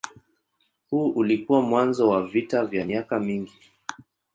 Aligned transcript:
Huu 0.89 1.09
ulikuwa 1.09 1.61
mwanzo 1.61 2.09
wa 2.09 2.27
vita 2.27 2.65
vya 2.65 2.85
miaka 2.85 3.19
mingi. 3.19 3.71